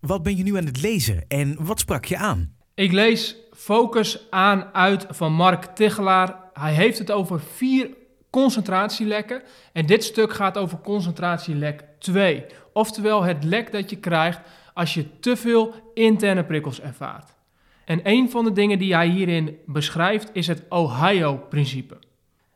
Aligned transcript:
Wat 0.00 0.22
ben 0.22 0.36
je 0.36 0.42
nu 0.42 0.56
aan 0.56 0.66
het 0.66 0.82
lezen 0.82 1.24
en 1.28 1.56
wat 1.64 1.80
sprak 1.80 2.04
je 2.04 2.16
aan? 2.16 2.54
Ik 2.74 2.92
lees 2.92 3.36
Focus 3.52 4.26
aan 4.30 4.64
uit 4.72 5.06
van 5.08 5.32
Mark 5.32 5.64
Tichelaar. 5.64 6.36
Hij 6.52 6.74
heeft 6.74 6.98
het 6.98 7.10
over 7.10 7.40
vier 7.40 7.88
concentratielekken. 8.30 9.42
En 9.72 9.86
dit 9.86 10.04
stuk 10.04 10.32
gaat 10.32 10.58
over 10.58 10.78
concentratielek 10.78 11.84
2. 11.98 12.44
Oftewel 12.72 13.22
het 13.22 13.44
lek 13.44 13.72
dat 13.72 13.90
je 13.90 13.96
krijgt 13.96 14.40
als 14.74 14.94
je 14.94 15.18
te 15.20 15.36
veel 15.36 15.74
interne 15.94 16.44
prikkels 16.44 16.80
ervaart. 16.80 17.36
En 17.84 18.00
een 18.02 18.30
van 18.30 18.44
de 18.44 18.52
dingen 18.52 18.78
die 18.78 18.94
hij 18.94 19.08
hierin 19.08 19.58
beschrijft 19.66 20.30
is 20.32 20.46
het 20.46 20.62
Ohio-principe. 20.68 21.98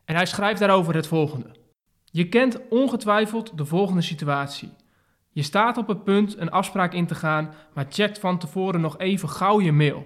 En 0.05 0.15
hij 0.15 0.25
schrijft 0.25 0.59
daarover 0.59 0.95
het 0.95 1.07
volgende. 1.07 1.55
Je 2.11 2.29
kent 2.29 2.59
ongetwijfeld 2.69 3.57
de 3.57 3.65
volgende 3.65 4.01
situatie. 4.01 4.69
Je 5.31 5.41
staat 5.41 5.77
op 5.77 5.87
het 5.87 6.03
punt 6.03 6.37
een 6.37 6.51
afspraak 6.51 6.93
in 6.93 7.07
te 7.07 7.15
gaan, 7.15 7.53
maar 7.73 7.85
checkt 7.89 8.19
van 8.19 8.37
tevoren 8.37 8.81
nog 8.81 8.97
even 8.97 9.29
gauw 9.29 9.61
je 9.61 9.71
mail. 9.71 10.03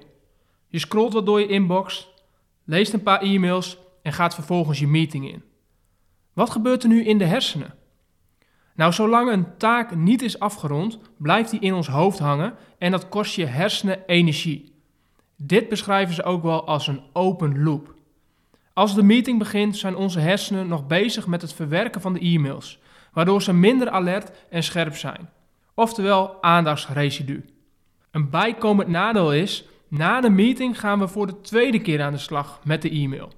Je 0.67 0.79
scrolt 0.79 1.13
wat 1.13 1.25
door 1.25 1.39
je 1.39 1.47
inbox, 1.47 2.09
leest 2.65 2.93
een 2.93 3.03
paar 3.03 3.21
e-mails 3.21 3.77
en 4.01 4.13
gaat 4.13 4.33
vervolgens 4.33 4.79
je 4.79 4.87
meeting 4.87 5.31
in. 5.31 5.43
Wat 6.33 6.49
gebeurt 6.49 6.83
er 6.83 6.89
nu 6.89 7.03
in 7.05 7.17
de 7.17 7.25
hersenen? 7.25 7.75
Nou, 8.75 8.93
zolang 8.93 9.31
een 9.31 9.57
taak 9.57 9.95
niet 9.95 10.21
is 10.21 10.39
afgerond, 10.39 10.99
blijft 11.17 11.49
die 11.51 11.59
in 11.59 11.73
ons 11.73 11.87
hoofd 11.87 12.19
hangen 12.19 12.55
en 12.77 12.91
dat 12.91 13.09
kost 13.09 13.35
je 13.35 13.45
hersenen 13.45 14.05
energie. 14.05 14.73
Dit 15.37 15.69
beschrijven 15.69 16.15
ze 16.15 16.23
ook 16.23 16.43
wel 16.43 16.65
als 16.67 16.87
een 16.87 17.01
open 17.13 17.63
loop. 17.63 17.93
Als 18.73 18.95
de 18.95 19.03
meeting 19.03 19.39
begint, 19.39 19.77
zijn 19.77 19.95
onze 19.95 20.19
hersenen 20.19 20.67
nog 20.67 20.87
bezig 20.87 21.27
met 21.27 21.41
het 21.41 21.53
verwerken 21.53 22.01
van 22.01 22.13
de 22.13 22.19
e-mails, 22.19 22.79
waardoor 23.13 23.41
ze 23.41 23.53
minder 23.53 23.89
alert 23.89 24.31
en 24.49 24.63
scherp 24.63 24.95
zijn. 24.95 25.29
Oftewel 25.73 26.43
aandachtsresidu. 26.43 27.45
Een 28.11 28.29
bijkomend 28.29 28.87
nadeel 28.87 29.33
is, 29.33 29.65
na 29.87 30.21
de 30.21 30.29
meeting 30.29 30.79
gaan 30.79 30.99
we 30.99 31.07
voor 31.07 31.27
de 31.27 31.41
tweede 31.41 31.81
keer 31.81 32.01
aan 32.01 32.11
de 32.11 32.17
slag 32.17 32.59
met 32.63 32.81
de 32.81 32.89
e-mail. 32.89 33.31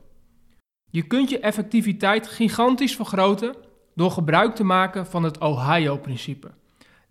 Je 0.90 1.02
kunt 1.02 1.30
je 1.30 1.40
effectiviteit 1.40 2.28
gigantisch 2.28 2.96
vergroten 2.96 3.56
door 3.96 4.12
gebruik 4.12 4.56
te 4.56 4.64
maken 4.64 5.06
van 5.06 5.24
het 5.24 5.38
Ohio-principe. 5.38 6.52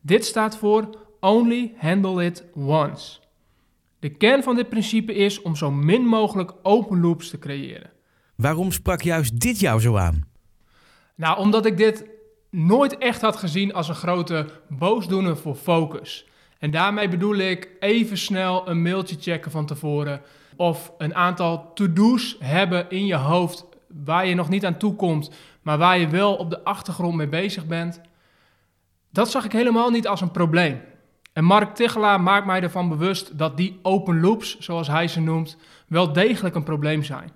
Dit 0.00 0.24
staat 0.24 0.56
voor 0.56 0.88
Only 1.20 1.74
Handle 1.76 2.24
It 2.24 2.44
Once. 2.54 3.18
De 3.98 4.08
kern 4.08 4.42
van 4.42 4.54
dit 4.54 4.68
principe 4.68 5.14
is 5.14 5.42
om 5.42 5.56
zo 5.56 5.70
min 5.70 6.02
mogelijk 6.06 6.52
open 6.62 7.00
loops 7.00 7.30
te 7.30 7.38
creëren. 7.38 7.90
Waarom 8.36 8.72
sprak 8.72 9.02
juist 9.02 9.40
dit 9.40 9.60
jou 9.60 9.80
zo 9.80 9.96
aan? 9.96 10.24
Nou, 11.14 11.38
omdat 11.38 11.66
ik 11.66 11.76
dit 11.76 12.04
nooit 12.54 12.98
echt 12.98 13.20
had 13.20 13.36
gezien 13.36 13.74
als 13.74 13.88
een 13.88 13.94
grote 13.94 14.46
boosdoener 14.68 15.36
voor 15.36 15.54
focus. 15.54 16.26
En 16.58 16.70
daarmee 16.70 17.08
bedoel 17.08 17.36
ik 17.36 17.68
even 17.80 18.18
snel 18.18 18.68
een 18.68 18.82
mailtje 18.82 19.16
checken 19.20 19.50
van 19.50 19.66
tevoren. 19.66 20.20
Of 20.56 20.92
een 20.98 21.14
aantal 21.14 21.72
to-do's 21.74 22.36
hebben 22.38 22.90
in 22.90 23.06
je 23.06 23.14
hoofd 23.14 23.64
waar 24.04 24.26
je 24.26 24.34
nog 24.34 24.48
niet 24.48 24.66
aan 24.66 24.76
toe 24.76 24.94
komt, 24.94 25.30
maar 25.62 25.78
waar 25.78 25.98
je 25.98 26.08
wel 26.08 26.34
op 26.34 26.50
de 26.50 26.64
achtergrond 26.64 27.14
mee 27.14 27.28
bezig 27.28 27.66
bent. 27.66 28.00
Dat 29.10 29.30
zag 29.30 29.44
ik 29.44 29.52
helemaal 29.52 29.90
niet 29.90 30.08
als 30.08 30.20
een 30.20 30.30
probleem. 30.30 30.80
En 31.32 31.44
Mark 31.44 31.74
Tichelaar 31.74 32.20
maakt 32.20 32.46
mij 32.46 32.62
ervan 32.62 32.88
bewust 32.88 33.38
dat 33.38 33.56
die 33.56 33.78
open 33.82 34.20
loops, 34.20 34.58
zoals 34.58 34.88
hij 34.88 35.08
ze 35.08 35.20
noemt, 35.20 35.56
wel 35.86 36.12
degelijk 36.12 36.54
een 36.54 36.62
probleem 36.62 37.02
zijn. 37.02 37.30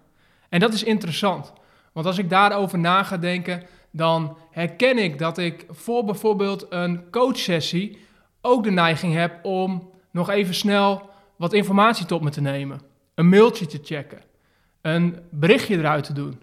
En 0.49 0.61
dat 0.61 0.73
is 0.73 0.83
interessant, 0.83 1.53
want 1.93 2.07
als 2.07 2.19
ik 2.19 2.31
daarover 2.31 2.79
na 2.79 3.03
ga 3.03 3.17
denken, 3.17 3.63
dan 3.91 4.37
herken 4.51 4.99
ik 4.99 5.19
dat 5.19 5.39
ik 5.39 5.67
voor 5.71 6.05
bijvoorbeeld 6.05 6.67
een 6.69 7.11
coachsessie 7.11 7.99
ook 8.41 8.65
de 8.65 8.71
neiging 8.71 9.15
heb 9.15 9.45
om 9.45 9.91
nog 10.11 10.31
even 10.31 10.55
snel 10.55 11.11
wat 11.37 11.53
informatie 11.53 12.07
tot 12.07 12.23
me 12.23 12.31
te 12.31 12.41
nemen, 12.41 12.81
een 13.15 13.29
mailtje 13.29 13.67
te 13.67 13.81
checken, 13.83 14.23
een 14.81 15.19
berichtje 15.31 15.79
eruit 15.79 16.05
te 16.05 16.13
doen. 16.13 16.41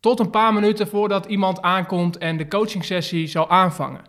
Tot 0.00 0.20
een 0.20 0.30
paar 0.30 0.52
minuten 0.52 0.88
voordat 0.88 1.26
iemand 1.26 1.62
aankomt 1.62 2.18
en 2.18 2.36
de 2.36 2.48
coachingsessie 2.48 3.26
zal 3.26 3.50
aanvangen. 3.50 4.04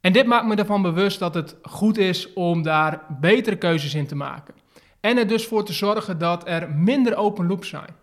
En 0.00 0.12
dit 0.12 0.26
maakt 0.26 0.46
me 0.46 0.54
ervan 0.54 0.82
bewust 0.82 1.18
dat 1.18 1.34
het 1.34 1.56
goed 1.62 1.98
is 1.98 2.32
om 2.32 2.62
daar 2.62 3.00
betere 3.08 3.56
keuzes 3.56 3.94
in 3.94 4.06
te 4.06 4.16
maken. 4.16 4.54
En 5.00 5.18
er 5.18 5.26
dus 5.26 5.46
voor 5.46 5.64
te 5.64 5.72
zorgen 5.72 6.18
dat 6.18 6.48
er 6.48 6.70
minder 6.70 7.16
open 7.16 7.46
loops 7.46 7.68
zijn. 7.68 7.96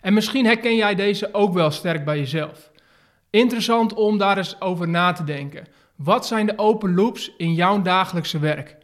En 0.00 0.14
misschien 0.14 0.44
herken 0.44 0.76
jij 0.76 0.94
deze 0.94 1.34
ook 1.34 1.52
wel 1.52 1.70
sterk 1.70 2.04
bij 2.04 2.18
jezelf. 2.18 2.71
Interessant 3.32 3.94
om 3.94 4.18
daar 4.18 4.36
eens 4.36 4.60
over 4.60 4.88
na 4.88 5.12
te 5.12 5.24
denken. 5.24 5.66
Wat 5.96 6.26
zijn 6.26 6.46
de 6.46 6.58
open 6.58 6.94
loops 6.94 7.32
in 7.36 7.54
jouw 7.54 7.82
dagelijkse 7.82 8.38
werk? 8.38 8.76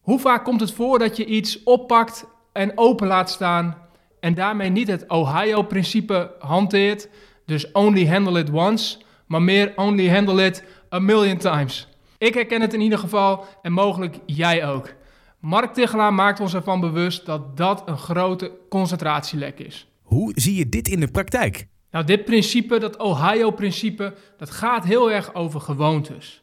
Hoe 0.00 0.18
vaak 0.18 0.44
komt 0.44 0.60
het 0.60 0.72
voor 0.72 0.98
dat 0.98 1.16
je 1.16 1.24
iets 1.24 1.62
oppakt 1.62 2.26
en 2.52 2.72
open 2.74 3.06
laat 3.06 3.30
staan 3.30 3.76
en 4.20 4.34
daarmee 4.34 4.70
niet 4.70 4.88
het 4.88 5.08
Ohio-principe 5.08 6.34
hanteert, 6.38 7.08
dus 7.46 7.72
only 7.72 8.06
handle 8.06 8.38
it 8.40 8.50
once, 8.50 8.98
maar 9.26 9.42
meer 9.42 9.72
only 9.76 10.10
handle 10.10 10.44
it 10.44 10.64
a 10.92 10.98
million 10.98 11.36
times. 11.36 11.88
Ik 12.18 12.34
herken 12.34 12.60
het 12.60 12.74
in 12.74 12.80
ieder 12.80 12.98
geval 12.98 13.44
en 13.62 13.72
mogelijk 13.72 14.18
jij 14.26 14.68
ook. 14.68 14.94
Mark 15.40 15.74
Tichelaar 15.74 16.14
maakt 16.14 16.40
ons 16.40 16.54
ervan 16.54 16.80
bewust 16.80 17.26
dat 17.26 17.56
dat 17.56 17.82
een 17.86 17.98
grote 17.98 18.52
concentratielek 18.68 19.58
is. 19.58 19.88
Hoe 20.02 20.32
zie 20.34 20.54
je 20.54 20.68
dit 20.68 20.88
in 20.88 21.00
de 21.00 21.08
praktijk? 21.08 21.66
Nou, 21.96 22.08
dit 22.08 22.24
principe, 22.24 22.78
dat 22.78 22.96
Ohio-principe, 22.96 24.14
dat 24.36 24.50
gaat 24.50 24.84
heel 24.84 25.10
erg 25.10 25.34
over 25.34 25.60
gewoontes. 25.60 26.42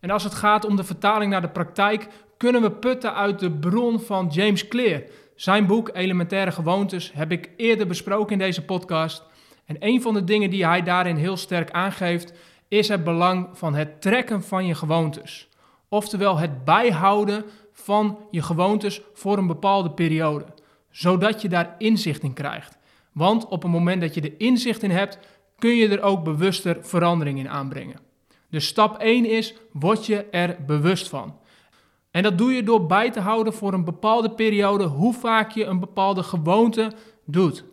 En 0.00 0.10
als 0.10 0.24
het 0.24 0.34
gaat 0.34 0.64
om 0.64 0.76
de 0.76 0.84
vertaling 0.84 1.30
naar 1.30 1.40
de 1.40 1.48
praktijk, 1.48 2.08
kunnen 2.36 2.62
we 2.62 2.70
putten 2.70 3.14
uit 3.14 3.38
de 3.38 3.50
bron 3.50 4.00
van 4.00 4.28
James 4.28 4.68
Clear. 4.68 5.02
Zijn 5.34 5.66
boek 5.66 5.90
Elementaire 5.92 6.52
Gewoontes 6.52 7.12
heb 7.14 7.32
ik 7.32 7.50
eerder 7.56 7.86
besproken 7.86 8.32
in 8.32 8.38
deze 8.38 8.64
podcast. 8.64 9.22
En 9.64 9.76
een 9.78 10.02
van 10.02 10.14
de 10.14 10.24
dingen 10.24 10.50
die 10.50 10.66
hij 10.66 10.82
daarin 10.82 11.16
heel 11.16 11.36
sterk 11.36 11.70
aangeeft, 11.70 12.32
is 12.68 12.88
het 12.88 13.04
belang 13.04 13.48
van 13.52 13.74
het 13.74 14.00
trekken 14.00 14.42
van 14.42 14.66
je 14.66 14.74
gewoontes. 14.74 15.48
Oftewel 15.88 16.38
het 16.38 16.64
bijhouden 16.64 17.44
van 17.72 18.18
je 18.30 18.42
gewoontes 18.42 19.00
voor 19.14 19.38
een 19.38 19.46
bepaalde 19.46 19.90
periode, 19.90 20.44
zodat 20.90 21.42
je 21.42 21.48
daar 21.48 21.74
inzicht 21.78 22.22
in 22.22 22.32
krijgt. 22.32 22.78
Want 23.16 23.46
op 23.48 23.62
het 23.62 23.70
moment 23.70 24.00
dat 24.00 24.14
je 24.14 24.20
er 24.20 24.34
inzicht 24.38 24.82
in 24.82 24.90
hebt, 24.90 25.18
kun 25.58 25.74
je 25.74 25.88
er 25.88 26.02
ook 26.02 26.24
bewuster 26.24 26.76
verandering 26.80 27.38
in 27.38 27.48
aanbrengen. 27.48 28.00
Dus 28.50 28.66
stap 28.66 28.98
1 28.98 29.24
is, 29.24 29.54
word 29.72 30.06
je 30.06 30.24
er 30.24 30.56
bewust 30.66 31.08
van. 31.08 31.38
En 32.10 32.22
dat 32.22 32.38
doe 32.38 32.52
je 32.52 32.62
door 32.62 32.86
bij 32.86 33.10
te 33.10 33.20
houden 33.20 33.52
voor 33.52 33.72
een 33.72 33.84
bepaalde 33.84 34.30
periode 34.30 34.84
hoe 34.84 35.14
vaak 35.14 35.50
je 35.50 35.64
een 35.64 35.80
bepaalde 35.80 36.22
gewoonte 36.22 36.92
doet. 37.24 37.64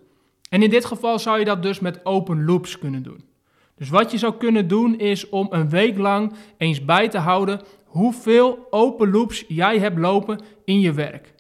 En 0.50 0.64
in 0.64 0.70
dit 0.70 0.86
geval 0.86 1.20
zou 1.20 1.40
je 1.40 1.46
dat 1.46 1.64
dus 1.64 1.80
met 1.80 2.06
open 2.06 2.46
loops 2.46 2.80
kunnen 2.80 3.04
doen. 3.04 3.24
Dus 3.76 3.90
wat 3.90 4.12
je 4.12 4.18
zou 4.18 4.34
kunnen 4.34 4.68
doen 4.68 5.00
is 5.00 5.30
om 5.30 5.48
een 5.50 5.70
week 5.70 5.98
lang 5.98 6.34
eens 6.58 6.86
bij 6.86 7.10
te 7.10 7.18
houden 7.18 7.62
hoeveel 7.86 8.68
open 8.70 9.12
loops 9.12 9.44
jij 9.48 9.80
hebt 9.80 9.98
lopen 9.98 10.40
in 10.66 10.80
je 10.80 10.94
werk. 10.94 11.34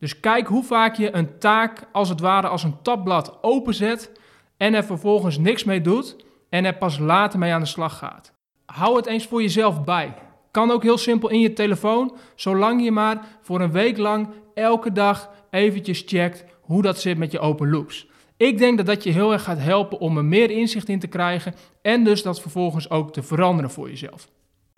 Dus 0.00 0.20
kijk 0.20 0.46
hoe 0.46 0.64
vaak 0.64 0.94
je 0.96 1.14
een 1.14 1.38
taak 1.38 1.88
als 1.92 2.08
het 2.08 2.20
ware 2.20 2.48
als 2.48 2.62
een 2.62 2.82
tabblad 2.82 3.38
openzet 3.42 4.12
en 4.56 4.74
er 4.74 4.84
vervolgens 4.84 5.38
niks 5.38 5.64
mee 5.64 5.80
doet 5.80 6.16
en 6.48 6.64
er 6.64 6.76
pas 6.76 6.98
later 6.98 7.38
mee 7.38 7.52
aan 7.52 7.60
de 7.60 7.66
slag 7.66 7.98
gaat. 7.98 8.32
Hou 8.66 8.96
het 8.96 9.06
eens 9.06 9.26
voor 9.26 9.42
jezelf 9.42 9.84
bij. 9.84 10.14
Kan 10.50 10.70
ook 10.70 10.82
heel 10.82 10.98
simpel 10.98 11.28
in 11.28 11.40
je 11.40 11.52
telefoon, 11.52 12.16
zolang 12.34 12.84
je 12.84 12.90
maar 12.90 13.26
voor 13.42 13.60
een 13.60 13.72
week 13.72 13.98
lang 13.98 14.28
elke 14.54 14.92
dag 14.92 15.30
eventjes 15.50 16.02
checkt 16.06 16.44
hoe 16.60 16.82
dat 16.82 17.00
zit 17.00 17.18
met 17.18 17.32
je 17.32 17.38
open 17.38 17.70
loops. 17.70 18.08
Ik 18.36 18.58
denk 18.58 18.76
dat 18.76 18.86
dat 18.86 19.02
je 19.02 19.10
heel 19.10 19.32
erg 19.32 19.42
gaat 19.42 19.58
helpen 19.58 19.98
om 19.98 20.16
er 20.16 20.24
meer 20.24 20.50
inzicht 20.50 20.88
in 20.88 20.98
te 20.98 21.06
krijgen 21.06 21.54
en 21.82 22.04
dus 22.04 22.22
dat 22.22 22.40
vervolgens 22.40 22.90
ook 22.90 23.12
te 23.12 23.22
veranderen 23.22 23.70
voor 23.70 23.88
jezelf. 23.88 24.28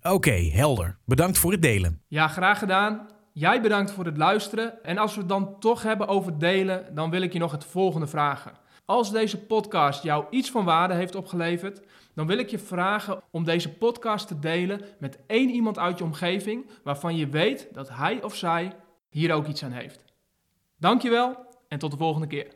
Oké, 0.01 0.49
helder. 0.51 0.97
Bedankt 1.05 1.37
voor 1.37 1.51
het 1.51 1.61
delen. 1.61 2.01
Ja, 2.07 2.27
graag 2.27 2.59
gedaan. 2.59 3.07
Jij 3.35 3.61
bedankt 3.61 3.91
voor 3.91 4.05
het 4.05 4.17
luisteren. 4.17 4.83
En 4.83 4.97
als 4.97 5.13
we 5.13 5.19
het 5.19 5.29
dan 5.29 5.59
toch 5.59 5.83
hebben 5.83 6.07
over 6.07 6.37
delen, 6.39 6.95
dan 6.95 7.09
wil 7.09 7.21
ik 7.21 7.33
je 7.33 7.39
nog 7.39 7.51
het 7.51 7.65
volgende 7.65 8.07
vragen. 8.07 8.51
Als 8.85 9.11
deze 9.11 9.45
podcast 9.45 10.03
jou 10.03 10.25
iets 10.29 10.51
van 10.51 10.65
waarde 10.65 10.93
heeft 10.93 11.15
opgeleverd, 11.15 11.81
dan 12.15 12.27
wil 12.27 12.37
ik 12.37 12.49
je 12.49 12.59
vragen 12.59 13.21
om 13.31 13.43
deze 13.43 13.73
podcast 13.73 14.27
te 14.27 14.39
delen 14.39 14.81
met 14.99 15.19
één 15.27 15.49
iemand 15.49 15.79
uit 15.79 15.97
je 15.97 16.03
omgeving 16.03 16.69
waarvan 16.83 17.15
je 17.15 17.27
weet 17.27 17.67
dat 17.71 17.89
hij 17.89 18.23
of 18.23 18.35
zij 18.35 18.75
hier 19.09 19.33
ook 19.33 19.47
iets 19.47 19.63
aan 19.63 19.71
heeft. 19.71 20.03
Dankjewel 20.77 21.45
en 21.67 21.79
tot 21.79 21.91
de 21.91 21.97
volgende 21.97 22.27
keer. 22.27 22.51